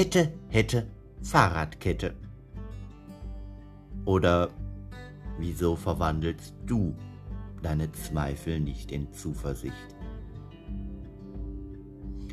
Hätte, 0.00 0.32
hätte, 0.48 0.86
Fahrradkette. 1.20 2.14
Oder 4.06 4.48
wieso 5.38 5.76
verwandelst 5.76 6.54
du 6.64 6.96
deine 7.62 7.92
Zweifel 7.92 8.60
nicht 8.60 8.92
in 8.92 9.12
Zuversicht? 9.12 9.74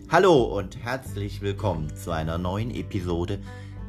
Hallo 0.07 0.43
und 0.57 0.82
herzlich 0.82 1.41
willkommen 1.41 1.93
zu 1.93 2.11
einer 2.11 2.38
neuen 2.38 2.71
Episode 2.71 3.38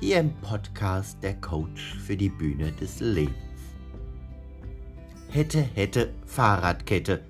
hier 0.01 0.19
im 0.19 0.35
Podcast 0.41 1.23
Der 1.23 1.41
Coach 1.41 1.95
für 2.05 2.17
die 2.17 2.31
Bühne 2.31 2.73
des 2.73 2.99
Lebens. 2.99 3.37
Hätte, 5.29 5.61
hätte, 5.61 6.13
Fahrradkette. 6.27 7.21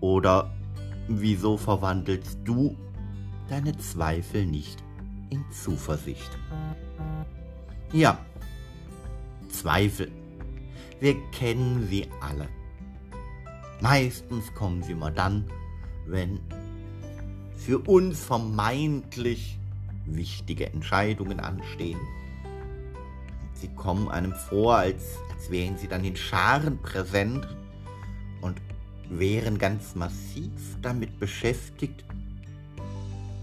Oder 0.00 0.50
wieso 1.08 1.58
verwandelst 1.58 2.38
du 2.42 2.74
deine 3.50 3.76
Zweifel 3.76 4.46
nicht 4.46 4.82
in 5.30 5.44
Zuversicht? 5.50 6.30
Ja, 7.92 8.18
Zweifel. 9.50 10.10
Wir 11.00 11.16
kennen 11.32 11.86
sie 11.88 12.06
alle. 12.20 12.48
Meistens 13.80 14.52
kommen 14.54 14.82
sie 14.82 14.92
immer 14.92 15.10
dann, 15.10 15.44
wenn 16.06 16.40
für 17.56 17.78
uns 17.78 18.22
vermeintlich 18.22 19.58
wichtige 20.06 20.66
Entscheidungen 20.66 21.40
anstehen. 21.40 22.00
Sie 23.54 23.68
kommen 23.68 24.08
einem 24.08 24.32
vor, 24.32 24.76
als, 24.76 25.18
als 25.34 25.50
wären 25.50 25.76
sie 25.76 25.88
dann 25.88 26.04
in 26.04 26.16
Scharen 26.16 26.78
präsent 26.78 27.46
und 28.40 28.60
wären 29.10 29.58
ganz 29.58 29.94
massiv 29.94 30.52
damit 30.80 31.18
beschäftigt, 31.18 32.04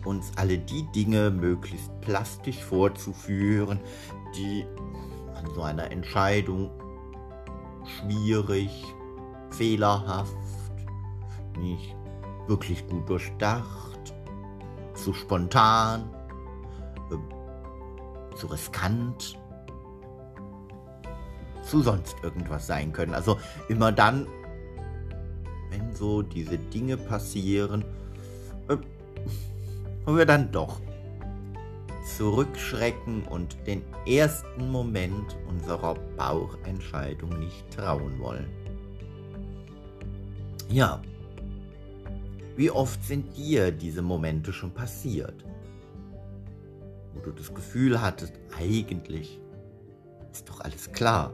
uns 0.08 0.32
alle 0.38 0.58
die 0.58 0.84
Dinge 0.96 1.30
möglichst 1.30 1.92
plastisch 2.02 2.64
vorzuführen, 2.64 3.80
die 4.36 4.66
an 5.36 5.54
so 5.54 5.62
einer 5.62 5.92
Entscheidung 5.92 6.72
schwierig, 8.00 8.70
fehlerhaft, 9.52 10.36
nicht 11.60 11.96
wirklich 12.48 12.88
gut 12.88 13.08
durchdacht, 13.10 14.14
zu 14.94 15.14
spontan, 15.14 16.10
äh, 17.12 18.36
zu 18.36 18.48
riskant, 18.48 19.38
zu 21.64 21.82
sonst 21.82 22.16
irgendwas 22.24 22.66
sein 22.66 22.94
können. 22.94 23.14
Also 23.14 23.38
immer 23.68 23.92
dann, 23.92 24.28
wenn 25.70 25.94
so 25.94 26.22
diese 26.22 26.58
Dinge 26.58 26.98
passieren, 26.98 27.84
wir 30.16 30.26
dann 30.26 30.52
doch 30.52 30.80
zurückschrecken 32.16 33.24
und 33.24 33.58
den 33.68 33.84
ersten 34.06 34.72
Moment 34.72 35.36
unserer 35.50 35.96
Bauchentscheidung 36.16 37.38
nicht 37.40 37.70
trauen 37.72 38.18
wollen. 38.20 38.48
Ja, 40.70 41.02
wie 42.56 42.72
oft 42.72 43.04
sind 43.04 43.36
dir 43.38 43.72
diese 43.72 44.02
Momente 44.02 44.54
schon 44.54 44.72
passiert, 44.72 45.46
wo 47.14 47.20
du 47.20 47.32
das 47.32 47.54
Gefühl 47.54 48.02
hattest, 48.02 48.34
eigentlich 48.58 49.40
ist 50.32 50.50
doch 50.50 50.62
alles 50.62 50.92
klar. 50.92 51.34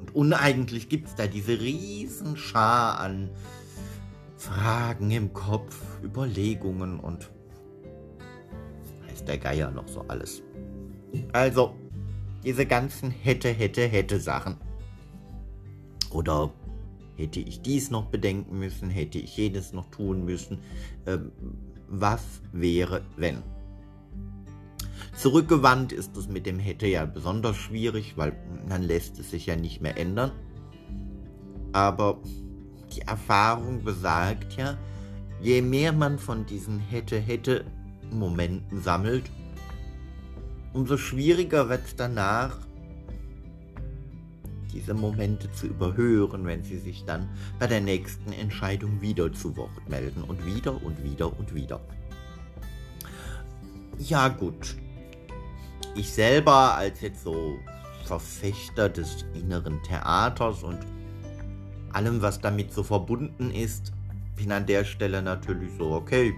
Und 0.00 0.14
uneigentlich 0.14 0.88
gibt 0.88 1.08
es 1.08 1.14
da 1.14 1.26
diese 1.26 1.58
Riesenschar 1.58 3.00
an 3.00 3.30
Fragen 4.36 5.10
im 5.10 5.32
Kopf, 5.32 5.80
Überlegungen 6.02 7.00
und 7.00 7.30
der 9.26 9.38
Geier 9.38 9.70
noch 9.70 9.88
so 9.88 10.04
alles. 10.08 10.42
Also, 11.32 11.74
diese 12.44 12.66
ganzen 12.66 13.10
hätte, 13.10 13.48
hätte, 13.48 13.86
hätte 13.86 14.20
Sachen. 14.20 14.56
Oder 16.10 16.52
hätte 17.16 17.40
ich 17.40 17.62
dies 17.62 17.90
noch 17.90 18.06
bedenken 18.06 18.58
müssen, 18.58 18.90
hätte 18.90 19.18
ich 19.18 19.36
jedes 19.36 19.72
noch 19.72 19.90
tun 19.90 20.24
müssen. 20.24 20.58
Ähm, 21.06 21.32
was 21.88 22.22
wäre, 22.52 23.02
wenn? 23.16 23.42
Zurückgewandt 25.16 25.92
ist 25.92 26.16
es 26.16 26.28
mit 26.28 26.44
dem 26.46 26.58
hätte 26.58 26.86
ja 26.86 27.04
besonders 27.04 27.56
schwierig, 27.56 28.16
weil 28.16 28.36
dann 28.68 28.82
lässt 28.82 29.18
es 29.18 29.30
sich 29.30 29.46
ja 29.46 29.56
nicht 29.56 29.80
mehr 29.80 29.96
ändern. 29.96 30.32
Aber 31.72 32.20
die 32.94 33.02
Erfahrung 33.02 33.84
besagt 33.84 34.56
ja, 34.56 34.76
je 35.40 35.62
mehr 35.62 35.92
man 35.92 36.18
von 36.18 36.46
diesen 36.46 36.78
hätte, 36.78 37.18
hätte 37.18 37.64
Momenten 38.14 38.80
sammelt, 38.80 39.30
umso 40.72 40.96
schwieriger 40.96 41.68
wird 41.68 41.84
es 41.84 41.96
danach, 41.96 42.58
diese 44.72 44.92
Momente 44.92 45.50
zu 45.52 45.68
überhören, 45.68 46.44
wenn 46.46 46.64
sie 46.64 46.78
sich 46.78 47.04
dann 47.04 47.28
bei 47.60 47.66
der 47.66 47.80
nächsten 47.80 48.32
Entscheidung 48.32 49.00
wieder 49.00 49.32
zu 49.32 49.56
Wort 49.56 49.88
melden. 49.88 50.24
Und 50.24 50.44
wieder 50.44 50.82
und 50.82 51.02
wieder 51.04 51.38
und 51.38 51.54
wieder. 51.54 51.80
Ja 53.98 54.28
gut, 54.28 54.76
ich 55.94 56.10
selber 56.10 56.74
als 56.74 57.00
jetzt 57.00 57.22
so 57.22 57.56
Verfechter 58.04 58.88
des 58.88 59.24
inneren 59.34 59.80
Theaters 59.84 60.64
und 60.64 60.80
allem, 61.92 62.20
was 62.20 62.40
damit 62.40 62.72
so 62.72 62.82
verbunden 62.82 63.52
ist, 63.52 63.92
bin 64.36 64.50
an 64.50 64.66
der 64.66 64.84
Stelle 64.84 65.22
natürlich 65.22 65.70
so, 65.78 65.92
okay, 65.92 66.34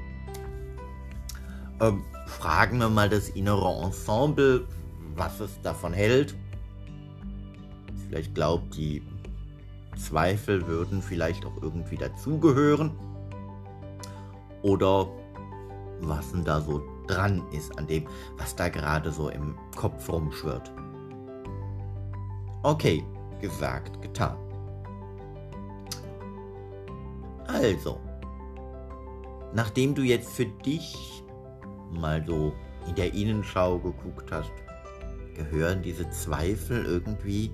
ähm, 1.80 2.04
fragen 2.26 2.78
wir 2.78 2.88
mal 2.88 3.08
das 3.08 3.28
innere 3.30 3.82
Ensemble, 3.82 4.66
was 5.14 5.40
es 5.40 5.60
davon 5.62 5.92
hält. 5.92 6.34
Vielleicht 8.08 8.34
glaubt, 8.34 8.76
die 8.76 9.02
Zweifel 9.96 10.66
würden 10.66 11.02
vielleicht 11.02 11.44
auch 11.44 11.62
irgendwie 11.62 11.96
dazugehören. 11.96 12.92
Oder 14.62 15.08
was 16.00 16.30
denn 16.32 16.44
da 16.44 16.60
so 16.60 16.82
dran 17.06 17.42
ist 17.52 17.76
an 17.78 17.86
dem, 17.86 18.06
was 18.36 18.54
da 18.56 18.68
gerade 18.68 19.10
so 19.12 19.28
im 19.28 19.56
Kopf 19.74 20.08
rumschwirrt. 20.08 20.72
Okay, 22.62 23.04
gesagt, 23.40 24.02
getan. 24.02 24.36
Also, 27.46 28.00
nachdem 29.54 29.94
du 29.94 30.02
jetzt 30.02 30.32
für 30.32 30.46
dich 30.46 31.24
mal 31.92 32.24
so 32.26 32.52
in 32.88 32.94
der 32.94 33.12
Innenschau 33.14 33.78
geguckt 33.78 34.30
hast, 34.30 34.52
gehören 35.34 35.82
diese 35.82 36.08
Zweifel 36.10 36.84
irgendwie 36.84 37.50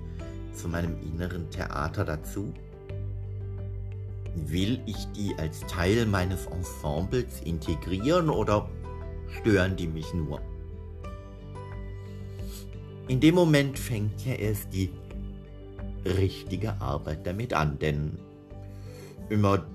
zu 0.53 0.67
meinem 0.67 0.95
inneren 1.01 1.49
Theater 1.49 2.05
dazu? 2.05 2.53
Will 4.35 4.79
ich 4.85 5.07
die 5.15 5.35
als 5.37 5.61
Teil 5.61 6.05
meines 6.05 6.47
Ensembles 6.47 7.41
integrieren 7.41 8.29
oder 8.29 8.69
stören 9.29 9.75
die 9.75 9.87
mich 9.87 10.13
nur? 10.13 10.41
In 13.07 13.19
dem 13.19 13.35
Moment 13.35 13.77
fängt 13.77 14.25
ja 14.25 14.33
erst 14.33 14.73
die 14.73 14.89
richtige 16.05 16.79
Arbeit 16.81 17.27
damit 17.27 17.53
an, 17.53 17.77
denn 17.77 18.17
immer 19.29 19.65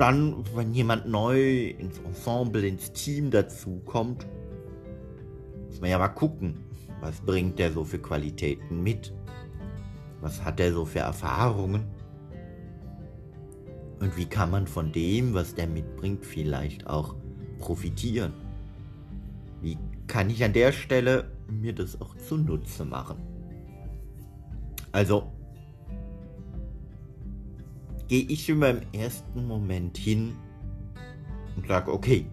dann, 0.00 0.44
wenn 0.54 0.72
jemand 0.72 1.06
neu 1.06 1.68
ins 1.68 1.98
Ensemble, 1.98 2.66
ins 2.66 2.90
Team 2.92 3.30
dazukommt, 3.30 4.26
muss 5.66 5.80
man 5.80 5.90
ja 5.90 5.98
mal 5.98 6.08
gucken, 6.08 6.64
was 7.02 7.20
bringt 7.20 7.58
der 7.58 7.70
so 7.72 7.84
für 7.84 7.98
Qualitäten 7.98 8.82
mit? 8.82 9.12
Was 10.22 10.42
hat 10.42 10.58
er 10.58 10.72
so 10.72 10.86
für 10.86 11.00
Erfahrungen? 11.00 11.84
Und 14.00 14.16
wie 14.16 14.24
kann 14.24 14.50
man 14.50 14.66
von 14.66 14.90
dem, 14.90 15.34
was 15.34 15.54
der 15.54 15.66
mitbringt, 15.66 16.24
vielleicht 16.24 16.86
auch 16.86 17.14
profitieren? 17.58 18.32
Wie 19.60 19.76
kann 20.06 20.30
ich 20.30 20.42
an 20.42 20.54
der 20.54 20.72
Stelle 20.72 21.30
mir 21.48 21.74
das 21.74 22.00
auch 22.00 22.16
zunutze 22.16 22.86
machen? 22.86 23.18
Also, 24.92 25.30
gehe 28.10 28.24
ich 28.24 28.48
immer 28.48 28.70
im 28.70 28.80
ersten 28.92 29.46
Moment 29.46 29.96
hin 29.96 30.34
und 31.56 31.68
sage, 31.68 31.92
okay, 31.92 32.26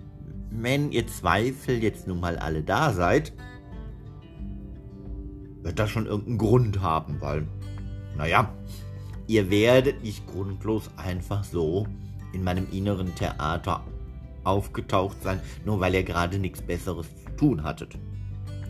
wenn 0.49 0.91
ihr 0.91 1.05
Zweifel 1.05 1.83
jetzt 1.83 2.07
nun 2.07 2.19
mal 2.19 2.35
alle 2.39 2.63
da 2.63 2.91
seid, 2.91 3.31
wird 5.61 5.77
das 5.77 5.91
schon 5.91 6.07
irgendeinen 6.07 6.39
Grund 6.39 6.81
haben, 6.81 7.21
weil, 7.21 7.47
naja, 8.17 8.51
ihr 9.27 9.51
werdet 9.51 10.01
nicht 10.01 10.25
grundlos 10.25 10.89
einfach 10.97 11.43
so 11.43 11.85
in 12.33 12.43
meinem 12.43 12.65
inneren 12.71 13.13
Theater 13.13 13.85
aufgetaucht 14.45 15.21
sein, 15.21 15.39
nur 15.63 15.79
weil 15.79 15.93
ihr 15.93 16.03
gerade 16.03 16.39
nichts 16.39 16.59
Besseres 16.59 17.05
zu 17.23 17.29
tun 17.35 17.61
hattet. 17.63 17.99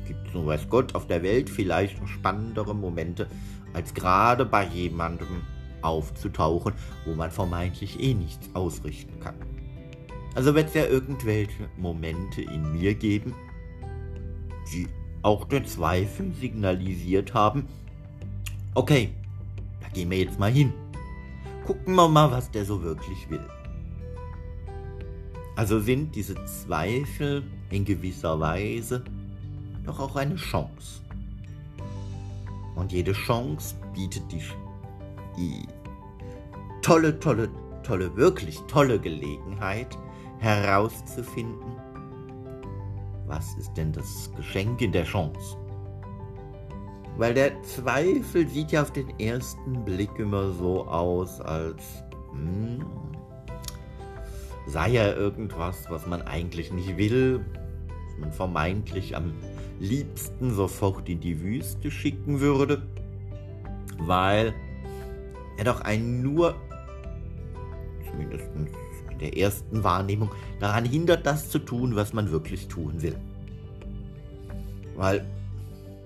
Gibt 0.05 0.27
es 0.27 0.33
nur 0.33 0.47
weiß 0.47 0.67
Gott 0.69 0.93
auf 0.93 1.07
der 1.07 1.23
Welt 1.23 1.49
vielleicht 1.49 2.01
noch 2.01 2.07
spannendere 2.09 2.75
Momente, 2.75 3.27
als 3.71 3.93
gerade 3.93 4.43
bei 4.43 4.65
jemandem 4.65 5.43
aufzutauchen, 5.87 6.73
wo 7.05 7.13
man 7.13 7.31
vermeintlich 7.31 7.99
eh 7.99 8.13
nichts 8.13 8.49
ausrichten 8.53 9.19
kann. 9.19 9.35
Also 10.35 10.53
wird 10.53 10.67
es 10.67 10.75
ja 10.75 10.85
irgendwelche 10.85 11.69
Momente 11.77 12.41
in 12.41 12.73
mir 12.73 12.93
geben, 12.93 13.33
die 14.71 14.87
auch 15.23 15.45
den 15.45 15.65
Zweifel 15.65 16.33
signalisiert 16.33 17.33
haben, 17.33 17.67
okay, 18.75 19.09
da 19.81 19.89
gehen 19.89 20.09
wir 20.11 20.19
jetzt 20.19 20.39
mal 20.39 20.51
hin. 20.51 20.73
Gucken 21.65 21.95
wir 21.95 22.07
mal, 22.07 22.31
was 22.31 22.51
der 22.51 22.65
so 22.65 22.81
wirklich 22.81 23.29
will. 23.29 23.45
Also 25.55 25.79
sind 25.79 26.15
diese 26.15 26.35
Zweifel 26.45 27.43
in 27.71 27.83
gewisser 27.83 28.39
Weise 28.39 29.03
doch 29.83 29.99
auch 29.99 30.15
eine 30.15 30.35
Chance. 30.35 31.01
Und 32.75 32.91
jede 32.91 33.13
Chance 33.13 33.75
bietet 33.95 34.23
die, 34.31 34.41
die 35.35 35.67
tolle, 36.87 37.19
tolle, 37.19 37.49
tolle, 37.83 38.15
wirklich 38.15 38.61
tolle 38.69 38.97
Gelegenheit 38.97 39.97
herauszufinden, 40.39 41.75
was 43.25 43.57
ist 43.57 43.73
denn 43.73 43.91
das 43.91 44.31
Geschenk 44.37 44.79
in 44.79 44.93
der 44.93 45.03
Chance? 45.03 45.57
Weil 47.17 47.33
der 47.33 47.61
Zweifel 47.63 48.47
sieht 48.47 48.71
ja 48.71 48.83
auf 48.83 48.91
den 48.91 49.09
ersten 49.19 49.83
Blick 49.83 50.17
immer 50.17 50.51
so 50.51 50.87
aus, 50.87 51.41
als 51.41 51.83
hm, 52.31 52.85
sei 54.65 54.95
er 54.95 55.17
irgendwas, 55.17 55.89
was 55.89 56.07
man 56.07 56.21
eigentlich 56.21 56.71
nicht 56.71 56.95
will, 56.95 57.43
was 58.07 58.17
man 58.17 58.31
vermeintlich 58.31 59.13
am 59.13 59.33
liebsten 59.81 60.53
sofort 60.53 61.09
in 61.09 61.19
die 61.19 61.41
Wüste 61.41 61.91
schicken 61.91 62.39
würde, 62.39 62.81
weil 63.97 64.53
er 65.57 65.65
doch 65.65 65.81
einen 65.81 66.21
nur, 66.21 66.55
zumindest 68.17 68.49
in 69.11 69.19
der 69.19 69.37
ersten 69.37 69.83
Wahrnehmung, 69.83 70.29
daran 70.59 70.85
hindert, 70.85 71.25
das 71.25 71.49
zu 71.49 71.59
tun, 71.59 71.95
was 71.95 72.13
man 72.13 72.31
wirklich 72.31 72.67
tun 72.67 73.01
will. 73.01 73.15
Weil 74.95 75.25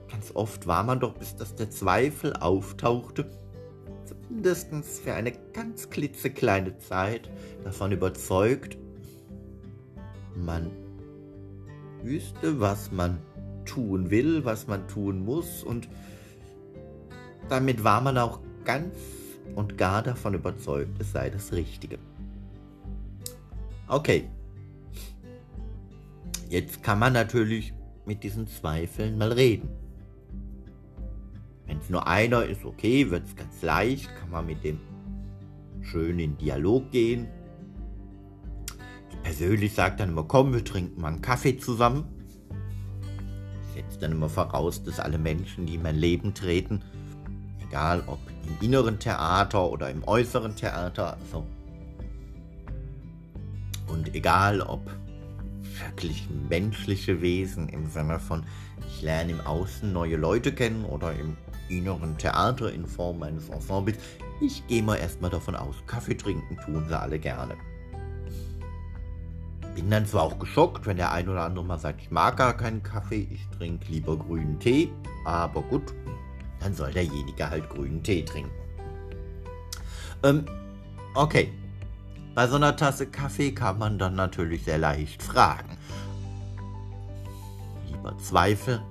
ganz 0.10 0.32
oft 0.34 0.68
war 0.68 0.84
man 0.84 1.00
doch, 1.00 1.14
bis 1.14 1.36
dass 1.36 1.56
der 1.56 1.70
Zweifel 1.70 2.34
auftauchte, 2.34 3.30
zumindest 4.06 4.70
für 5.04 5.14
eine 5.14 5.32
ganz 5.54 5.90
klitzekleine 5.90 6.78
Zeit 6.78 7.30
davon 7.64 7.92
überzeugt, 7.92 8.78
man 10.36 10.72
wüsste, 12.04 12.60
was 12.60 12.92
man 12.92 13.20
tun 13.66 14.10
will, 14.10 14.44
was 14.44 14.68
man 14.68 14.88
tun 14.88 15.24
muss 15.24 15.64
und 15.64 15.88
damit 17.50 17.84
war 17.84 18.02
man 18.02 18.18
auch 18.18 18.40
ganz 18.64 18.96
und 19.56 19.78
gar 19.78 20.02
davon 20.04 20.34
überzeugt, 20.34 21.00
es 21.00 21.12
sei 21.12 21.30
das 21.30 21.52
Richtige. 21.54 21.98
Okay. 23.88 24.30
Jetzt 26.50 26.84
kann 26.84 27.00
man 27.00 27.14
natürlich 27.14 27.74
mit 28.06 28.24
diesen 28.24 28.48
Zweifeln 28.48 29.18
mal 29.18 29.32
reden. 29.32 29.70
Wenn 31.66 31.78
es 31.78 31.90
nur 31.90 32.08
einer 32.08 32.44
ist, 32.44 32.66
okay, 32.66 33.10
wird 33.10 33.26
es 33.26 33.36
ganz 33.36 33.62
leicht, 33.62 34.10
kann 34.18 34.32
man 34.32 34.46
mit 34.46 34.64
dem 34.64 34.80
schön 35.82 36.20
in 36.20 36.38
Dialog 36.38 36.92
gehen. 36.92 37.28
Ich 39.10 39.22
persönlich 39.22 39.74
sage 39.74 39.96
dann 39.98 40.10
immer, 40.10 40.24
komm, 40.24 40.54
wir 40.54 40.64
trinken 40.64 41.00
mal 41.02 41.10
einen 41.10 41.22
Kaffee 41.22 41.58
zusammen 41.58 42.06
setze 43.74 44.00
dann 44.00 44.12
immer 44.12 44.30
voraus, 44.30 44.84
dass 44.84 45.00
alle 45.00 45.18
Menschen, 45.18 45.66
die 45.66 45.76
in 45.76 45.84
mein 45.84 45.96
Leben 45.96 46.34
treten, 46.34 46.82
egal 47.72 48.04
ob 48.08 48.20
im 48.46 48.66
inneren 48.66 49.00
Theater 49.00 49.72
oder 49.72 49.90
im 49.90 50.06
äußeren 50.06 50.56
Theater, 50.56 51.18
also 51.22 51.46
und 53.88 54.14
egal 54.14 54.62
ob 54.62 54.82
wirklich 55.80 56.28
menschliche 56.50 57.22
Wesen 57.22 57.70
im 57.70 57.90
Sinne 57.90 58.20
von, 58.20 58.44
ich 58.88 59.02
lerne 59.02 59.32
im 59.32 59.42
Außen 59.42 59.92
neue 59.92 60.18
Leute 60.18 60.52
kennen 60.52 60.84
oder 60.84 61.14
im 61.14 61.38
inneren 61.70 62.18
Theater 62.18 62.74
in 62.74 62.86
Form 62.86 63.24
eines 63.24 63.48
Ensembles, 63.48 63.98
ich 64.42 64.68
gehe 64.68 64.84
mal 64.84 64.98
erstmal 64.98 65.32
davon 65.32 65.56
aus, 65.56 65.76
Kaffee 65.88 66.16
trinken 66.16 66.58
tun 66.66 66.86
sie 66.90 67.00
alle 67.00 67.20
gerne. 67.20 67.56
Bin 69.76 69.90
dann 69.90 70.06
zwar 70.06 70.24
auch 70.24 70.38
geschockt, 70.38 70.86
wenn 70.86 70.98
der 70.98 71.14
ein 71.14 71.30
oder 71.30 71.44
andere 71.44 71.64
mal 71.64 71.80
sagt, 71.80 72.02
ich 72.02 72.12
mag 72.12 72.36
gar 72.36 72.58
keinen 72.58 72.84
Kaffee, 72.84 73.30
ich 73.32 73.48
trinke 73.58 73.90
lieber 73.90 74.18
grünen 74.18 74.60
Tee, 74.60 74.92
aber 75.26 75.62
gut, 75.62 75.94
dann 76.62 76.74
soll 76.74 76.92
derjenige 76.92 77.50
halt 77.50 77.70
grünen 77.70 78.02
Tee 78.04 78.24
trinken. 78.24 78.52
Ähm, 80.24 80.46
okay. 81.16 81.52
Bei 82.34 82.48
so 82.48 82.56
einer 82.56 82.76
Tasse 82.76 83.08
Kaffee 83.08 83.52
kann 83.52 83.78
man 83.78 84.00
dann 84.00 84.16
natürlich 84.16 84.64
sehr 84.64 84.78
leicht 84.78 85.22
fragen. 85.22 85.78
Lieber 87.88 88.18
Zweifel. 88.18 88.82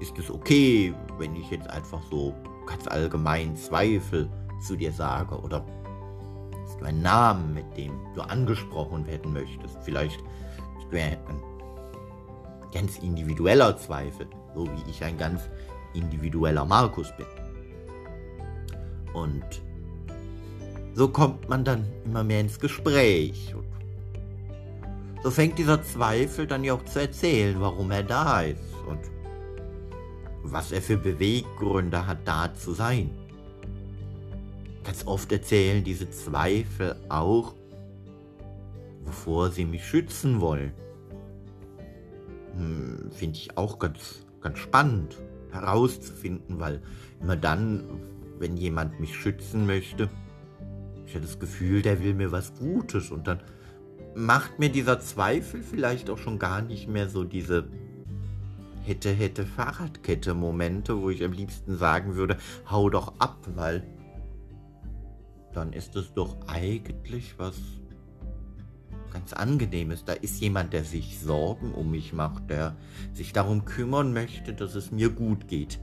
Ist 0.00 0.18
es 0.18 0.30
okay, 0.30 0.92
wenn 1.18 1.36
ich 1.36 1.50
jetzt 1.50 1.70
einfach 1.70 2.00
so 2.10 2.34
ganz 2.66 2.88
allgemein 2.88 3.56
Zweifel 3.56 4.28
zu 4.60 4.74
dir 4.74 4.92
sage? 4.92 5.38
Oder 5.40 5.64
du 6.78 6.84
einen 6.84 7.02
Namen, 7.02 7.54
mit 7.54 7.76
dem 7.76 7.92
du 8.14 8.22
angesprochen 8.22 9.06
werden 9.06 9.32
möchtest. 9.32 9.76
Vielleicht 9.82 10.22
bist 10.76 10.92
du 10.92 10.96
ein 10.96 11.42
ganz 12.72 12.98
individueller 12.98 13.76
Zweifel, 13.76 14.26
so 14.54 14.66
wie 14.66 14.90
ich 14.90 15.02
ein 15.02 15.16
ganz 15.16 15.42
individueller 15.94 16.64
Markus 16.64 17.08
bin. 17.16 17.26
Und 19.14 19.62
so 20.94 21.08
kommt 21.08 21.48
man 21.48 21.64
dann 21.64 21.86
immer 22.04 22.24
mehr 22.24 22.40
ins 22.40 22.58
Gespräch. 22.58 23.54
Und 23.54 23.66
so 25.22 25.30
fängt 25.30 25.58
dieser 25.58 25.82
Zweifel 25.82 26.46
dann 26.46 26.64
ja 26.64 26.74
auch 26.74 26.84
zu 26.84 27.00
erzählen, 27.00 27.60
warum 27.60 27.90
er 27.90 28.02
da 28.02 28.42
ist 28.42 28.74
und 28.86 29.00
was 30.42 30.72
er 30.72 30.82
für 30.82 30.96
Beweggründe 30.96 32.06
hat, 32.06 32.18
da 32.24 32.54
zu 32.54 32.72
sein. 32.72 33.10
Ganz 34.84 35.06
oft 35.06 35.30
erzählen 35.32 35.84
diese 35.84 36.08
Zweifel 36.10 36.96
auch, 37.08 37.54
wovor 39.04 39.50
sie 39.50 39.64
mich 39.64 39.84
schützen 39.84 40.40
wollen. 40.40 40.72
Hm, 42.58 43.10
Finde 43.12 43.38
ich 43.38 43.56
auch 43.56 43.78
ganz, 43.78 44.26
ganz 44.40 44.58
spannend 44.58 45.16
herauszufinden, 45.52 46.58
weil 46.58 46.82
immer 47.20 47.36
dann, 47.36 47.84
wenn 48.38 48.56
jemand 48.56 49.00
mich 49.00 49.16
schützen 49.16 49.66
möchte, 49.66 50.08
ich 51.06 51.14
habe 51.14 51.24
das 51.24 51.38
Gefühl, 51.38 51.80
der 51.80 52.02
will 52.02 52.14
mir 52.14 52.32
was 52.32 52.52
Gutes. 52.54 53.10
Und 53.10 53.26
dann 53.26 53.40
macht 54.14 54.58
mir 54.58 54.68
dieser 54.68 55.00
Zweifel 55.00 55.62
vielleicht 55.62 56.10
auch 56.10 56.18
schon 56.18 56.38
gar 56.38 56.60
nicht 56.60 56.88
mehr 56.88 57.08
so 57.08 57.24
diese 57.24 57.68
hätte, 58.82 59.10
hätte 59.10 59.46
Fahrradkette 59.46 60.34
Momente, 60.34 61.00
wo 61.00 61.10
ich 61.10 61.24
am 61.24 61.32
liebsten 61.32 61.76
sagen 61.76 62.16
würde, 62.16 62.36
hau 62.70 62.90
doch 62.90 63.14
ab, 63.18 63.38
weil 63.54 63.86
dann 65.52 65.72
ist 65.72 65.96
es 65.96 66.12
doch 66.14 66.36
eigentlich 66.46 67.38
was 67.38 67.56
ganz 69.12 69.32
angenehmes. 69.32 70.04
Da 70.04 70.12
ist 70.12 70.40
jemand, 70.40 70.72
der 70.72 70.84
sich 70.84 71.18
Sorgen 71.20 71.72
um 71.72 71.90
mich 71.90 72.12
macht, 72.12 72.50
der 72.50 72.76
sich 73.12 73.32
darum 73.32 73.64
kümmern 73.64 74.12
möchte, 74.12 74.52
dass 74.52 74.74
es 74.74 74.90
mir 74.90 75.10
gut 75.10 75.48
geht. 75.48 75.80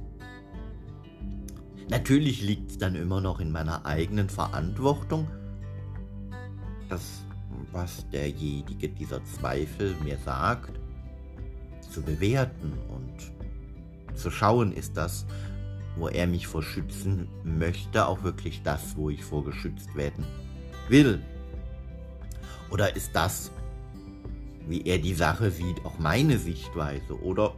Natürlich 1.90 2.42
liegt 2.42 2.72
es 2.72 2.78
dann 2.78 2.96
immer 2.96 3.22
noch 3.22 3.40
in 3.40 3.52
meiner 3.52 3.86
eigenen 3.86 4.30
Verantwortung, 4.30 5.28
das, 6.90 7.26
was 7.72 8.10
derjenige 8.10 8.90
dieser 8.90 9.24
Zweifel 9.26 9.96
mir 10.04 10.18
sagt, 10.18 10.80
zu 11.90 12.02
bewerten 12.02 12.74
und 12.90 14.18
zu 14.18 14.32
schauen, 14.32 14.72
ist 14.72 14.98
das, 14.98 15.26
wo 15.96 16.08
er 16.08 16.28
mich 16.28 16.48
vor 16.48 16.64
schützen 16.64 17.28
möchte, 17.44 18.08
auch 18.08 18.24
wirklich 18.24 18.64
das, 18.64 18.98
wo 18.98 19.10
ich 19.10 19.24
vor 19.24 19.44
geschützt 19.46 19.96
werden 19.96 20.26
will? 20.90 21.22
Oder 22.76 22.94
ist 22.94 23.12
das, 23.16 23.52
wie 24.68 24.82
er 24.82 24.98
die 24.98 25.14
Sache 25.14 25.50
sieht, 25.50 25.86
auch 25.86 25.98
meine 25.98 26.38
Sichtweise? 26.38 27.18
Oder 27.22 27.56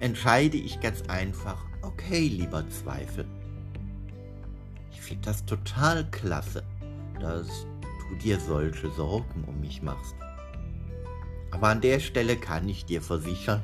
entscheide 0.00 0.58
ich 0.58 0.80
ganz 0.80 1.00
einfach, 1.08 1.64
okay, 1.80 2.28
lieber 2.28 2.68
Zweifel, 2.68 3.24
ich 4.90 5.00
finde 5.00 5.24
das 5.24 5.46
total 5.46 6.04
klasse, 6.10 6.62
dass 7.20 7.46
du 8.10 8.16
dir 8.16 8.38
solche 8.38 8.90
Sorgen 8.90 9.44
um 9.46 9.58
mich 9.62 9.80
machst. 9.80 10.14
Aber 11.50 11.68
an 11.68 11.80
der 11.80 11.98
Stelle 11.98 12.36
kann 12.36 12.68
ich 12.68 12.84
dir 12.84 13.00
versichern, 13.00 13.62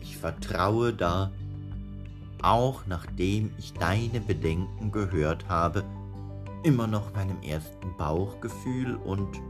ich 0.00 0.16
vertraue 0.16 0.94
da 0.94 1.30
auch 2.40 2.86
nachdem 2.86 3.52
ich 3.58 3.74
deine 3.74 4.22
Bedenken 4.22 4.90
gehört 4.92 5.46
habe, 5.50 5.84
immer 6.62 6.86
noch 6.86 7.12
meinem 7.14 7.40
ersten 7.42 7.96
Bauchgefühl 7.96 8.96
und 8.96 9.40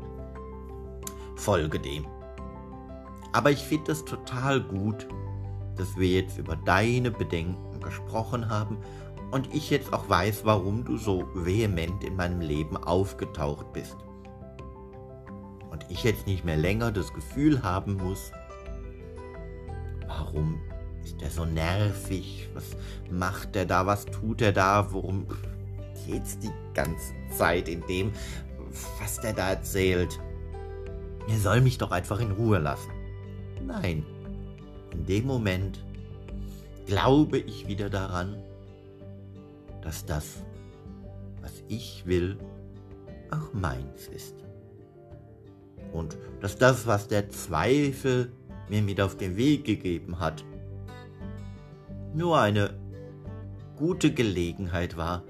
folge 1.37 1.79
dem. 1.79 2.07
Aber 3.33 3.50
ich 3.50 3.61
finde 3.61 3.93
es 3.93 4.05
total 4.05 4.61
gut, 4.61 5.07
dass 5.76 5.97
wir 5.97 6.09
jetzt 6.09 6.38
über 6.38 6.57
deine 6.57 7.11
Bedenken 7.11 7.81
gesprochen 7.81 8.49
haben 8.49 8.79
und 9.31 9.55
ich 9.55 9.71
jetzt 9.71 9.93
auch 9.93 10.09
weiß, 10.09 10.45
warum 10.45 10.85
du 10.85 10.97
so 10.97 11.25
vehement 11.35 12.02
in 12.05 12.17
meinem 12.17 12.40
Leben 12.40 12.76
aufgetaucht 12.76 13.73
bist. 13.73 13.97
Und 15.71 15.87
ich 15.88 16.02
jetzt 16.02 16.26
nicht 16.26 16.45
mehr 16.45 16.57
länger 16.57 16.90
das 16.90 17.12
Gefühl 17.14 17.62
haben 17.62 17.97
muss, 17.97 18.33
warum 20.09 20.61
ist 21.05 21.23
er 21.23 21.31
so 21.31 21.45
nervig? 21.45 22.49
Was 22.55 22.76
macht 23.11 23.55
er 23.55 23.67
da? 23.67 23.87
Was 23.87 24.05
tut 24.07 24.43
er 24.43 24.52
da? 24.52 24.93
Worum 24.93 25.26
geht's 26.07 26.38
die 26.38 26.50
ganze 26.75 27.14
Zeit 27.37 27.69
in 27.69 27.87
dem, 27.87 28.12
was 29.00 29.21
der 29.21 29.33
da 29.33 29.50
erzählt? 29.50 30.19
Er 31.28 31.38
soll 31.38 31.61
mich 31.61 31.78
doch 31.78 31.90
einfach 31.90 32.21
in 32.21 32.33
Ruhe 32.33 32.59
lassen. 32.59 32.90
Nein, 33.66 34.04
in 34.92 35.07
dem 35.07 35.26
Moment 35.26 35.85
glaube 36.87 37.38
ich 37.38 37.69
wieder 37.69 37.90
daran, 37.90 38.42
dass 39.83 40.04
das, 40.04 40.42
was 41.40 41.62
ich 41.69 42.04
will, 42.07 42.38
auch 43.30 43.52
meins 43.52 44.09
ist. 44.09 44.35
Und 45.92 46.16
dass 46.40 46.57
das, 46.57 46.87
was 46.87 47.09
der 47.09 47.28
Zweifel 47.30 48.33
mir 48.69 48.83
mit 48.83 49.00
auf 49.00 49.16
den 49.16 49.37
Weg 49.37 49.64
gegeben 49.64 50.19
hat, 50.21 50.45
nur 52.14 52.38
eine 52.40 52.75
gute 53.76 54.12
Gelegenheit 54.12 54.97
war, 54.97 55.23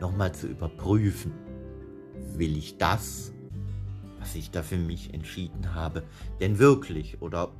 nochmal 0.00 0.32
zu 0.32 0.46
überprüfen, 0.46 1.32
will 2.34 2.56
ich 2.56 2.78
das, 2.78 3.32
was 4.18 4.34
ich 4.34 4.50
da 4.50 4.62
für 4.62 4.76
mich 4.76 5.14
entschieden 5.14 5.74
habe, 5.74 6.02
denn 6.40 6.58
wirklich 6.58 7.20
oder 7.22 7.52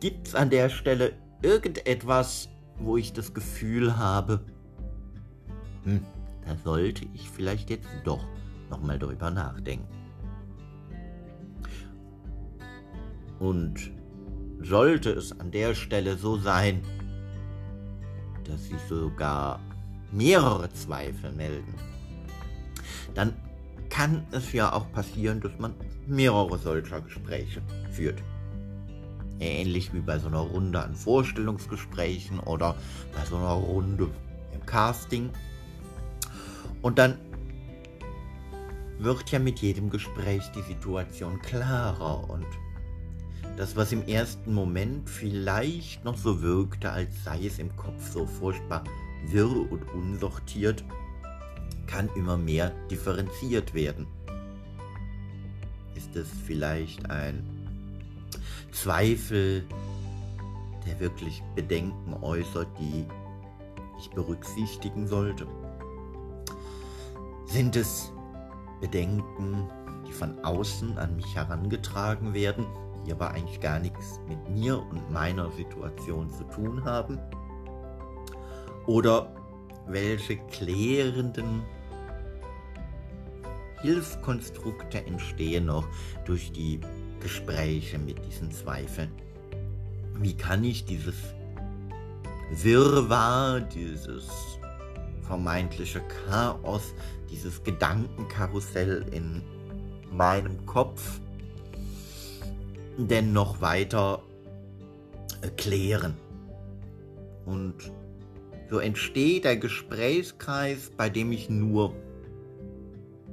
gibt 0.00 0.28
es 0.28 0.34
an 0.34 0.50
der 0.50 0.68
Stelle 0.68 1.14
irgendetwas, 1.42 2.48
wo 2.78 2.96
ich 2.96 3.12
das 3.12 3.34
Gefühl 3.34 3.96
habe, 3.96 4.44
hm, 5.84 6.04
da 6.46 6.56
sollte 6.56 7.06
ich 7.14 7.28
vielleicht 7.30 7.70
jetzt 7.70 7.88
doch 8.04 8.24
nochmal 8.70 8.98
drüber 8.98 9.30
nachdenken. 9.30 9.86
Und 13.38 13.92
sollte 14.60 15.10
es 15.10 15.38
an 15.38 15.50
der 15.50 15.74
Stelle 15.74 16.16
so 16.16 16.36
sein, 16.36 16.82
dass 18.44 18.64
sich 18.64 18.80
sogar 18.88 19.60
mehrere 20.12 20.72
Zweifel 20.72 21.32
melden, 21.32 21.74
dann 23.14 23.34
kann 23.90 24.26
es 24.32 24.52
ja 24.52 24.72
auch 24.72 24.90
passieren, 24.92 25.40
dass 25.40 25.58
man 25.58 25.74
mehrere 26.06 26.58
solcher 26.58 27.00
Gespräche 27.00 27.62
führt. 27.90 28.22
Ähnlich 29.40 29.92
wie 29.94 30.00
bei 30.00 30.18
so 30.18 30.28
einer 30.28 30.38
Runde 30.38 30.82
an 30.82 30.94
Vorstellungsgesprächen 30.94 32.40
oder 32.40 32.76
bei 33.14 33.24
so 33.24 33.36
einer 33.36 33.52
Runde 33.52 34.08
im 34.52 34.66
Casting. 34.66 35.30
Und 36.82 36.98
dann 36.98 37.18
wird 38.98 39.30
ja 39.30 39.38
mit 39.38 39.60
jedem 39.60 39.90
Gespräch 39.90 40.42
die 40.56 40.62
Situation 40.62 41.40
klarer 41.40 42.28
und 42.28 42.46
das, 43.56 43.74
was 43.74 43.92
im 43.92 44.06
ersten 44.06 44.54
Moment 44.54 45.08
vielleicht 45.08 46.04
noch 46.04 46.16
so 46.16 46.42
wirkte, 46.42 46.90
als 46.90 47.24
sei 47.24 47.46
es 47.46 47.58
im 47.58 47.74
Kopf 47.76 48.12
so 48.12 48.26
furchtbar 48.26 48.84
wirr 49.26 49.70
und 49.70 49.82
unsortiert, 49.92 50.84
kann 51.86 52.08
immer 52.14 52.36
mehr 52.36 52.70
differenziert 52.90 53.74
werden. 53.74 54.06
Ist 55.94 56.14
es 56.14 56.28
vielleicht 56.46 57.10
ein 57.10 57.44
Zweifel, 58.72 59.64
der 60.86 61.00
wirklich 61.00 61.42
Bedenken 61.54 62.14
äußert, 62.22 62.68
die 62.78 63.04
ich 63.98 64.10
berücksichtigen 64.10 65.08
sollte? 65.08 65.46
Sind 67.46 67.76
es 67.76 68.12
Bedenken, 68.80 69.68
die 70.06 70.12
von 70.12 70.38
außen 70.44 70.98
an 70.98 71.16
mich 71.16 71.34
herangetragen 71.34 72.34
werden, 72.34 72.66
die 73.06 73.12
aber 73.12 73.30
eigentlich 73.30 73.60
gar 73.60 73.78
nichts 73.78 74.20
mit 74.28 74.48
mir 74.50 74.78
und 74.78 75.10
meiner 75.10 75.50
Situation 75.52 76.30
zu 76.30 76.44
tun 76.44 76.84
haben? 76.84 77.18
Oder 78.88 79.30
welche 79.86 80.38
klärenden 80.50 81.62
Hilfskonstrukte 83.82 85.04
entstehen 85.04 85.66
noch 85.66 85.86
durch 86.24 86.50
die 86.52 86.80
Gespräche 87.20 87.98
mit 87.98 88.24
diesen 88.24 88.50
Zweifeln? 88.50 89.12
Wie 90.14 90.34
kann 90.34 90.64
ich 90.64 90.86
dieses 90.86 91.14
Wirrwarr, 92.50 93.60
dieses 93.60 94.26
vermeintliche 95.20 96.00
Chaos, 96.26 96.94
dieses 97.30 97.62
Gedankenkarussell 97.62 99.04
in 99.12 99.42
meinem 100.10 100.64
Kopf 100.64 101.20
denn 102.96 103.34
noch 103.34 103.60
weiter 103.60 104.22
klären. 105.58 106.16
Und 107.44 107.92
so 108.70 108.78
entsteht 108.78 109.44
der 109.44 109.56
Gesprächskreis, 109.56 110.90
bei 110.96 111.08
dem 111.08 111.32
ich 111.32 111.48
nur 111.48 111.94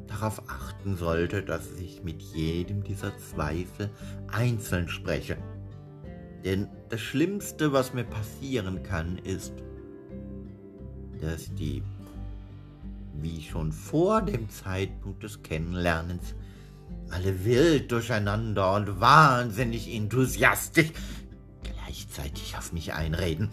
darauf 0.07 0.49
achten 0.49 0.95
sollte, 0.95 1.43
dass 1.43 1.71
ich 1.73 2.03
mit 2.03 2.21
jedem 2.21 2.83
dieser 2.83 3.17
Zweifel 3.17 3.89
einzeln 4.31 4.87
spreche. 4.87 5.37
Denn 6.43 6.67
das 6.89 7.01
Schlimmste, 7.01 7.73
was 7.73 7.93
mir 7.93 8.03
passieren 8.03 8.83
kann, 8.83 9.17
ist, 9.17 9.53
dass 11.19 11.53
die, 11.55 11.83
wie 13.15 13.41
schon 13.41 13.71
vor 13.71 14.21
dem 14.21 14.49
Zeitpunkt 14.49 15.23
des 15.23 15.41
Kennenlernens, 15.41 16.35
alle 17.09 17.45
wild 17.45 17.91
durcheinander 17.91 18.75
und 18.75 18.99
wahnsinnig 18.99 19.93
enthusiastisch 19.93 20.91
gleichzeitig 21.63 22.55
auf 22.57 22.73
mich 22.73 22.93
einreden. 22.93 23.49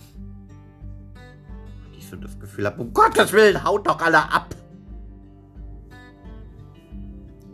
So 2.12 2.18
das 2.18 2.38
Gefühl 2.38 2.66
habe, 2.66 2.82
um 2.82 2.92
Gottes 2.92 3.32
Willen, 3.32 3.64
haut 3.64 3.86
doch 3.86 3.98
alle 3.98 4.18
ab. 4.30 4.54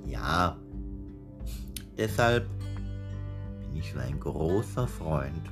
Ja, 0.04 0.56
deshalb 1.96 2.48
bin 3.60 3.76
ich 3.76 3.92
so 3.92 4.00
ein 4.00 4.18
großer 4.18 4.88
Freund 4.88 5.48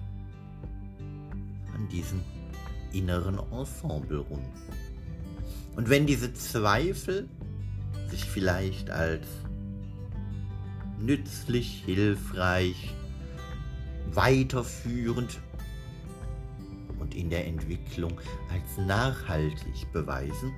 an 1.73 1.89
diesen 1.89 2.21
inneren 2.93 3.39
Ensemblerunden. 3.53 4.51
Und 5.77 5.89
wenn 5.89 6.09
diese 6.09 6.35
Zweifel 6.35 7.29
sich 8.09 8.25
vielleicht 8.25 8.91
als 8.91 9.29
nützlich, 10.99 11.85
hilfreich, 11.85 12.93
weiterführend 14.11 15.39
in 17.16 17.30
der 17.30 17.46
Entwicklung 17.46 18.20
als 18.52 18.87
nachhaltig 18.87 19.90
beweisen, 19.92 20.52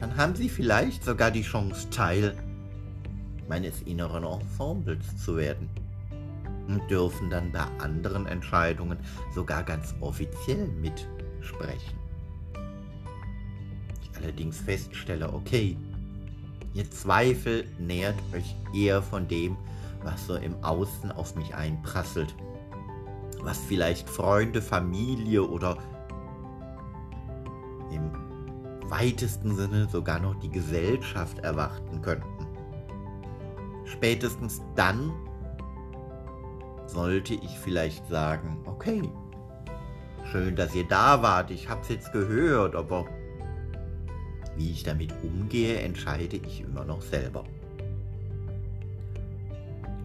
dann 0.00 0.16
haben 0.16 0.34
Sie 0.34 0.48
vielleicht 0.48 1.04
sogar 1.04 1.30
die 1.30 1.42
Chance, 1.42 1.90
Teil 1.90 2.36
meines 3.48 3.82
inneren 3.82 4.24
Ensembles 4.24 5.16
zu 5.16 5.36
werden 5.36 5.68
und 6.68 6.88
dürfen 6.90 7.30
dann 7.30 7.50
bei 7.50 7.64
anderen 7.78 8.26
Entscheidungen 8.26 8.98
sogar 9.34 9.64
ganz 9.64 9.94
offiziell 10.00 10.68
mitsprechen. 10.68 11.98
Ich 14.02 14.16
allerdings 14.16 14.58
feststelle, 14.60 15.32
okay, 15.32 15.76
Ihr 16.74 16.88
Zweifel 16.90 17.64
nährt 17.78 18.16
euch 18.32 18.54
eher 18.74 19.02
von 19.02 19.26
dem, 19.26 19.56
was 20.02 20.26
so 20.26 20.36
im 20.36 20.54
Außen 20.62 21.10
auf 21.10 21.34
mich 21.34 21.54
einprasselt. 21.54 22.34
Was 23.48 23.60
vielleicht 23.60 24.10
Freunde, 24.10 24.60
Familie 24.60 25.42
oder 25.42 25.78
im 27.90 28.12
weitesten 28.90 29.56
Sinne 29.56 29.88
sogar 29.88 30.20
noch 30.20 30.34
die 30.34 30.50
Gesellschaft 30.50 31.38
erwarten 31.38 32.02
könnten. 32.02 32.46
Spätestens 33.86 34.60
dann 34.76 35.10
sollte 36.84 37.32
ich 37.32 37.58
vielleicht 37.58 38.06
sagen, 38.08 38.58
okay, 38.66 39.10
schön, 40.30 40.54
dass 40.54 40.74
ihr 40.74 40.86
da 40.86 41.22
wart, 41.22 41.50
ich 41.50 41.70
hab's 41.70 41.88
jetzt 41.88 42.12
gehört, 42.12 42.76
aber 42.76 43.06
wie 44.56 44.72
ich 44.72 44.82
damit 44.82 45.14
umgehe, 45.22 45.78
entscheide 45.78 46.36
ich 46.36 46.60
immer 46.60 46.84
noch 46.84 47.00
selber. 47.00 47.44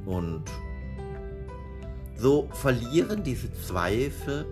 Und 0.05 0.45
so 2.23 2.47
verlieren 2.53 3.21
diese 3.21 3.51
Zweifel 3.51 4.45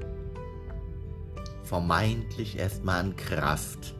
vermeintlich 1.64 2.60
erstmal 2.60 3.00
an 3.00 3.16
Kraft. 3.16 3.96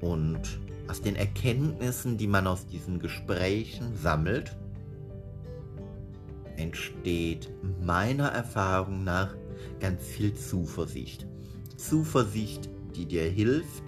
Und 0.00 0.40
aus 0.88 1.00
den 1.00 1.14
Erkenntnissen, 1.14 2.18
die 2.18 2.26
man 2.26 2.48
aus 2.48 2.66
diesen 2.66 2.98
Gesprächen 2.98 3.96
sammelt, 3.96 4.56
entsteht 6.56 7.48
meiner 7.80 8.28
Erfahrung 8.28 9.04
nach 9.04 9.36
ganz 9.78 10.02
viel 10.02 10.34
Zuversicht. 10.34 11.26
Zuversicht, 11.76 12.68
die 12.96 13.06
dir 13.06 13.22
hilft, 13.22 13.84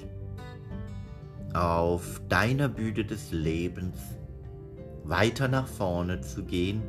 auf 1.54 2.20
deiner 2.28 2.68
Bühne 2.68 3.04
des 3.04 3.32
Lebens 3.32 3.98
weiter 5.02 5.48
nach 5.48 5.66
vorne 5.66 6.20
zu 6.20 6.44
gehen, 6.44 6.82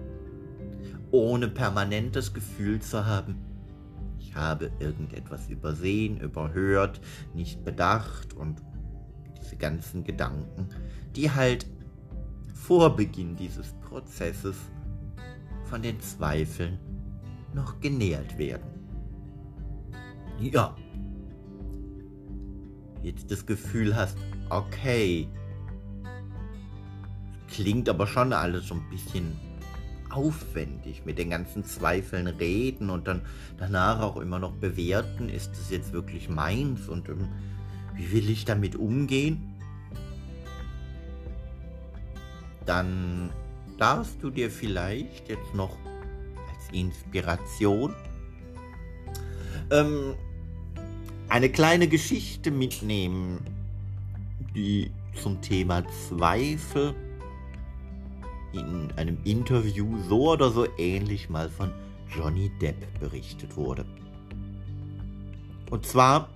ohne 1.11 1.47
permanentes 1.47 2.33
Gefühl 2.33 2.79
zu 2.81 3.05
haben, 3.05 3.35
ich 4.19 4.35
habe 4.35 4.71
irgendetwas 4.79 5.49
übersehen, 5.49 6.19
überhört, 6.19 7.01
nicht 7.33 7.63
bedacht 7.63 8.33
und 8.33 8.61
diese 9.41 9.55
ganzen 9.55 10.03
Gedanken, 10.03 10.67
die 11.15 11.31
halt 11.31 11.65
vor 12.53 12.95
Beginn 12.95 13.35
dieses 13.35 13.73
Prozesses 13.81 14.57
von 15.65 15.81
den 15.81 15.99
Zweifeln 16.01 16.77
noch 17.53 17.79
genährt 17.79 18.37
werden. 18.37 18.67
Ja, 20.39 20.75
jetzt 23.01 23.31
das 23.31 23.45
Gefühl 23.45 23.95
hast, 23.95 24.17
okay, 24.49 25.27
klingt 27.47 27.89
aber 27.89 28.05
schon 28.05 28.33
alles 28.33 28.67
so 28.67 28.75
ein 28.75 28.89
bisschen 28.89 29.46
aufwendig 30.17 31.03
mit 31.05 31.19
den 31.19 31.29
ganzen 31.29 31.63
Zweifeln 31.63 32.25
reden 32.27 32.89
und 32.89 33.07
dann 33.07 33.21
danach 33.57 34.01
auch 34.01 34.17
immer 34.17 34.39
noch 34.39 34.53
bewerten, 34.53 35.29
ist 35.29 35.51
es 35.53 35.69
jetzt 35.69 35.93
wirklich 35.93 36.27
meins 36.27 36.89
und 36.89 37.07
ähm, 37.07 37.29
wie 37.95 38.11
will 38.11 38.29
ich 38.29 38.43
damit 38.43 38.75
umgehen? 38.75 39.53
Dann 42.65 43.29
darfst 43.77 44.21
du 44.21 44.31
dir 44.31 44.49
vielleicht 44.49 45.29
jetzt 45.29 45.53
noch 45.53 45.77
als 46.49 46.73
Inspiration 46.73 47.93
ähm, 49.69 50.15
eine 51.29 51.49
kleine 51.49 51.87
Geschichte 51.87 52.49
mitnehmen, 52.49 53.39
die 54.55 54.91
zum 55.21 55.41
Thema 55.41 55.83
Zweifel 56.07 56.95
in 58.53 58.91
einem 58.95 59.17
Interview 59.23 59.97
so 60.07 60.31
oder 60.31 60.49
so 60.49 60.65
ähnlich 60.77 61.29
mal 61.29 61.49
von 61.49 61.71
Johnny 62.09 62.51
Depp 62.61 62.99
berichtet 62.99 63.55
wurde. 63.57 63.85
Und 65.69 65.85
zwar, 65.85 66.29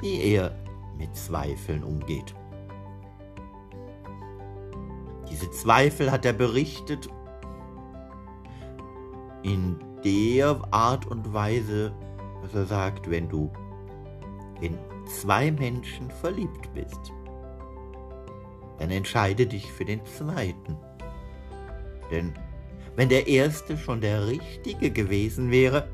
wie 0.00 0.20
er 0.20 0.54
mit 0.98 1.14
Zweifeln 1.16 1.82
umgeht. 1.82 2.34
Diese 5.30 5.50
Zweifel 5.50 6.10
hat 6.10 6.24
er 6.24 6.32
berichtet 6.32 7.08
in 9.42 9.76
der 10.04 10.60
Art 10.70 11.06
und 11.06 11.32
Weise, 11.32 11.92
dass 12.42 12.54
er 12.54 12.66
sagt, 12.66 13.10
wenn 13.10 13.28
du 13.28 13.50
in 14.60 14.78
zwei 15.06 15.50
Menschen 15.50 16.10
verliebt 16.10 16.72
bist, 16.74 17.12
dann 18.78 18.90
entscheide 18.90 19.46
dich 19.46 19.70
für 19.70 19.84
den 19.84 20.04
zweiten. 20.06 20.76
Denn 22.10 22.32
wenn 22.96 23.08
der 23.08 23.26
erste 23.26 23.76
schon 23.76 24.00
der 24.00 24.26
richtige 24.26 24.90
gewesen 24.90 25.50
wäre, 25.50 25.88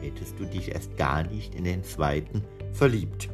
hättest 0.00 0.38
du 0.38 0.44
dich 0.44 0.72
erst 0.72 0.96
gar 0.96 1.22
nicht 1.24 1.54
in 1.54 1.64
den 1.64 1.84
zweiten 1.84 2.44
verliebt. 2.72 3.28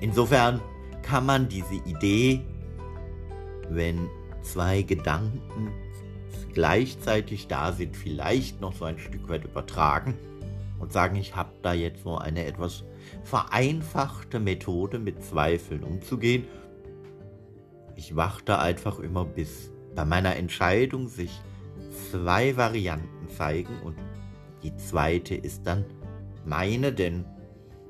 Insofern 0.00 0.60
kann 1.02 1.24
man 1.24 1.48
diese 1.48 1.74
Idee, 1.86 2.40
wenn 3.70 4.08
zwei 4.42 4.82
Gedanken 4.82 5.70
gleichzeitig 6.52 7.48
da 7.48 7.72
sind, 7.72 7.96
vielleicht 7.96 8.60
noch 8.60 8.74
so 8.74 8.84
ein 8.84 8.98
Stück 8.98 9.28
weit 9.28 9.44
übertragen 9.44 10.14
und 10.78 10.92
sagen, 10.92 11.16
ich 11.16 11.36
habe 11.36 11.50
da 11.62 11.72
jetzt 11.72 12.02
so 12.02 12.18
eine 12.18 12.44
etwas 12.44 12.84
vereinfachte 13.24 14.40
Methode 14.40 14.98
mit 14.98 15.22
Zweifeln 15.22 15.82
umzugehen. 15.82 16.44
Ich 17.96 18.16
warte 18.16 18.58
einfach 18.58 18.98
immer, 18.98 19.24
bis 19.24 19.70
bei 19.94 20.04
meiner 20.04 20.36
Entscheidung 20.36 21.08
sich 21.08 21.40
zwei 22.10 22.56
Varianten 22.56 23.28
zeigen 23.28 23.74
und 23.84 23.96
die 24.62 24.76
zweite 24.76 25.34
ist 25.34 25.66
dann 25.66 25.84
meine, 26.44 26.92
denn 26.92 27.24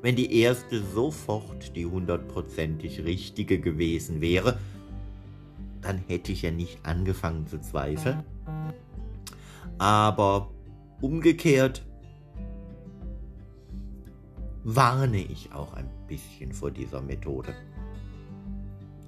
wenn 0.03 0.17
die 0.17 0.41
erste 0.41 0.83
sofort 0.83 1.75
die 1.75 1.87
hundertprozentig 1.87 3.05
richtige 3.05 3.61
gewesen 3.61 4.21
wäre, 4.21 4.59
dann 5.81 5.99
hätte 6.07 6.33
ich 6.33 6.43
ja 6.43 6.51
nicht 6.51 6.79
angefangen 6.85 7.47
zu 7.47 7.61
zweifeln. 7.61 8.23
Aber 9.79 10.51
umgekehrt 11.01 11.85
warne 14.69 15.19
ich 15.19 15.53
auch 15.53 15.75
ein 15.75 15.89
bisschen 16.09 16.53
vor 16.53 16.73
dieser 16.73 17.01
Methode. 17.01 17.55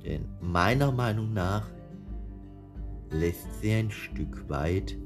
Denn 0.04 0.24
meiner 0.40 0.92
Meinung 0.92 1.32
nach 1.32 1.68
lässt 3.10 3.60
sie 3.60 3.72
ein 3.72 3.90
Stück 3.90 4.48
weit 4.48 4.96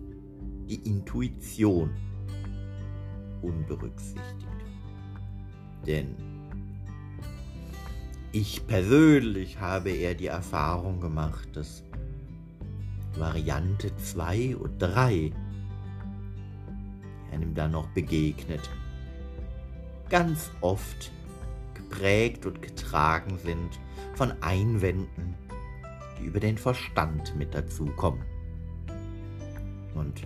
die 0.68 0.74
Intuition 0.86 1.90
unberücksichtigt. 3.40 4.46
Denn 5.86 6.14
ich 8.30 8.66
persönlich 8.66 9.58
habe 9.58 9.90
eher 9.90 10.14
die 10.14 10.26
Erfahrung 10.26 11.00
gemacht, 11.00 11.48
dass 11.54 11.82
Variante 13.18 13.96
2 13.96 14.56
und 14.56 14.78
3 14.78 15.32
einem 17.32 17.54
dann 17.54 17.70
noch 17.72 17.88
begegnet 17.88 18.68
ganz 20.12 20.50
oft 20.60 21.10
geprägt 21.72 22.44
und 22.44 22.60
getragen 22.60 23.38
sind 23.38 23.80
von 24.14 24.30
Einwänden, 24.42 25.34
die 26.18 26.26
über 26.26 26.38
den 26.38 26.58
Verstand 26.58 27.34
mit 27.34 27.54
dazukommen. 27.54 28.22
Und 29.94 30.20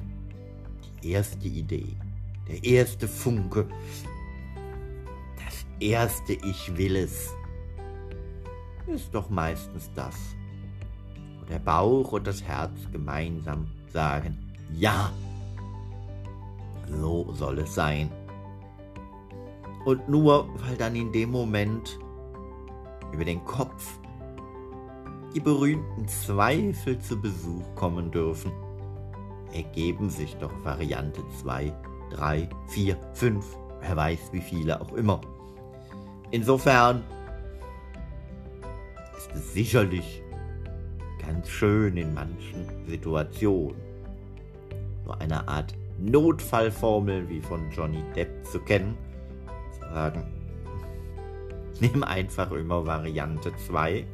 die 1.05 1.13
erste 1.13 1.47
Idee, 1.47 1.95
der 2.49 2.65
erste 2.65 3.07
Funke, 3.07 3.69
das 5.37 5.65
erste 5.79 6.33
Ich 6.33 6.77
will 6.77 6.97
es, 6.97 7.31
ist 8.89 9.15
doch 9.15 9.31
meistens 9.31 9.89
das, 9.95 10.17
wo 11.39 11.45
der 11.45 11.61
Bauch 11.61 12.11
und 12.11 12.27
das 12.27 12.43
Herz 12.43 12.77
gemeinsam 12.91 13.69
sagen, 13.93 14.37
ja, 14.73 15.13
so 16.89 17.33
soll 17.35 17.61
es 17.61 17.73
sein. 17.73 18.11
Und 19.87 20.09
nur 20.09 20.49
weil 20.67 20.77
dann 20.77 20.97
in 20.97 21.13
dem 21.13 21.31
Moment 21.31 21.97
über 23.13 23.25
den 23.25 23.45
Kopf 23.45 24.01
die 25.33 25.39
berühmten 25.39 26.09
Zweifel 26.09 26.99
zu 26.99 27.21
Besuch 27.21 27.63
kommen 27.77 28.11
dürfen, 28.11 28.51
ergeben 29.53 30.11
sich 30.11 30.35
doch 30.39 30.53
Variante 30.65 31.23
2, 31.41 31.73
3, 32.11 32.49
4, 32.67 32.97
5, 33.15 33.59
wer 33.81 33.97
weiß 33.97 34.33
wie 34.33 34.41
viele 34.41 34.81
auch 34.81 34.93
immer. 34.93 35.21
Insofern 36.33 37.05
ist 39.17 39.31
es 39.37 39.55
sicherlich 39.55 40.21
ganz 41.25 41.49
schön 41.49 41.97
in 41.97 42.13
manchen 42.13 42.67
Situationen, 42.89 43.81
so 45.05 45.13
eine 45.13 45.47
Art 45.47 45.77
Notfallformel 46.01 47.29
wie 47.29 47.41
von 47.41 47.71
Johnny 47.71 48.03
Depp 48.17 48.45
zu 48.47 48.59
kennen, 48.59 48.99
sagen. 49.93 50.25
Nimm 51.81 52.03
einfach 52.03 52.51
immer 52.53 52.87
Variante 52.87 53.53
2. 53.67 54.07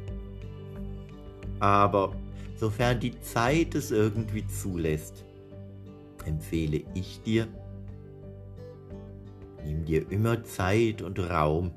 Aber 1.59 2.13
sofern 2.55 2.99
die 2.99 3.19
Zeit 3.21 3.75
es 3.75 3.91
irgendwie 3.91 4.45
zulässt, 4.47 5.25
empfehle 6.25 6.83
ich 6.93 7.21
dir, 7.21 7.47
nimm 9.63 9.85
dir 9.85 10.09
immer 10.11 10.43
Zeit 10.43 11.01
und 11.01 11.19
Raum, 11.19 11.71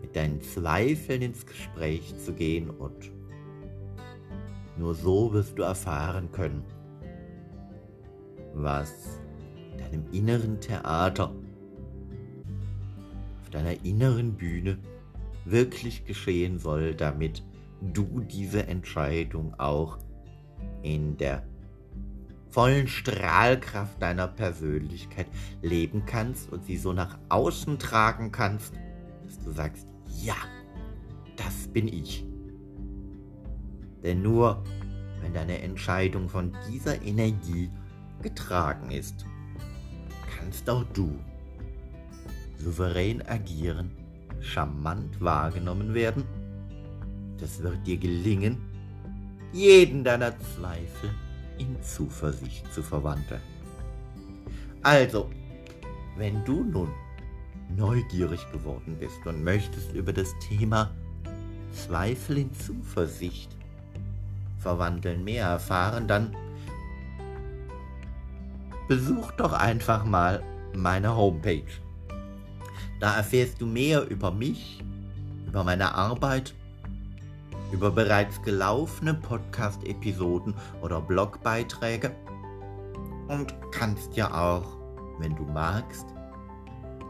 mit 0.00 0.14
deinen 0.14 0.40
Zweifeln 0.40 1.22
ins 1.22 1.46
Gespräch 1.46 2.14
zu 2.18 2.32
gehen 2.32 2.70
und 2.70 3.10
nur 4.76 4.94
so 4.94 5.32
wirst 5.32 5.58
du 5.58 5.62
erfahren 5.62 6.30
können, 6.32 6.64
was 8.54 9.20
in 9.72 9.78
deinem 9.78 10.04
inneren 10.12 10.60
Theater 10.60 11.34
deiner 13.54 13.84
inneren 13.84 14.34
Bühne 14.34 14.78
wirklich 15.44 16.04
geschehen 16.04 16.58
soll, 16.58 16.94
damit 16.94 17.42
du 17.80 18.20
diese 18.20 18.66
Entscheidung 18.66 19.54
auch 19.58 19.98
in 20.82 21.16
der 21.16 21.42
vollen 22.48 22.86
Strahlkraft 22.86 24.00
deiner 24.00 24.28
Persönlichkeit 24.28 25.26
leben 25.62 26.04
kannst 26.06 26.52
und 26.52 26.64
sie 26.64 26.76
so 26.76 26.92
nach 26.92 27.18
außen 27.28 27.78
tragen 27.78 28.30
kannst, 28.30 28.74
dass 29.24 29.38
du 29.38 29.50
sagst, 29.50 29.88
ja, 30.22 30.36
das 31.36 31.68
bin 31.68 31.88
ich. 31.88 32.24
Denn 34.02 34.22
nur 34.22 34.62
wenn 35.22 35.32
deine 35.32 35.62
Entscheidung 35.62 36.28
von 36.28 36.52
dieser 36.68 37.00
Energie 37.02 37.70
getragen 38.20 38.90
ist, 38.90 39.24
kannst 40.36 40.68
auch 40.68 40.84
du 40.92 41.16
souverän 42.62 43.22
agieren, 43.28 43.90
charmant 44.40 45.20
wahrgenommen 45.20 45.94
werden, 45.94 46.24
es 47.42 47.62
wird 47.62 47.86
dir 47.86 47.96
gelingen, 47.96 48.56
jeden 49.52 50.04
deiner 50.04 50.32
Zweifel 50.38 51.10
in 51.58 51.82
Zuversicht 51.82 52.72
zu 52.72 52.82
verwandeln. 52.82 53.40
Also, 54.82 55.30
wenn 56.16 56.44
du 56.44 56.64
nun 56.64 56.88
neugierig 57.76 58.40
geworden 58.52 58.96
bist 58.98 59.26
und 59.26 59.42
möchtest 59.42 59.92
über 59.92 60.12
das 60.12 60.28
Thema 60.48 60.90
Zweifel 61.72 62.38
in 62.38 62.52
Zuversicht 62.52 63.56
verwandeln 64.58 65.24
mehr 65.24 65.46
erfahren, 65.46 66.06
dann 66.06 66.36
besuch 68.88 69.32
doch 69.32 69.52
einfach 69.52 70.04
mal 70.04 70.42
meine 70.74 71.16
Homepage. 71.16 71.81
Da 73.02 73.16
erfährst 73.16 73.60
du 73.60 73.66
mehr 73.66 74.08
über 74.08 74.30
mich, 74.30 74.82
über 75.48 75.64
meine 75.64 75.92
Arbeit, 75.92 76.54
über 77.72 77.90
bereits 77.90 78.40
gelaufene 78.42 79.14
Podcast-Episoden 79.14 80.54
oder 80.82 81.00
Blogbeiträge 81.00 82.14
und 83.26 83.52
kannst 83.72 84.16
ja 84.16 84.32
auch, 84.32 84.76
wenn 85.18 85.34
du 85.34 85.42
magst, 85.42 86.06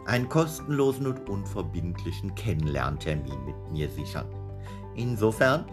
einen 0.06 0.30
kostenlosen 0.30 1.08
und 1.08 1.28
unverbindlichen 1.28 2.34
Kennenlerntermin 2.36 3.44
mit 3.44 3.70
mir 3.70 3.90
sichern. 3.90 4.24
Insofern 4.94 5.66